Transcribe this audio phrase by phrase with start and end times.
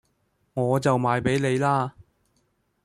[0.55, 1.93] 我就賣俾你啦